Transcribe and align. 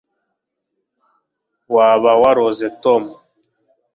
waba 1.75 2.11
waroze 2.21 2.67
tom 2.83 3.03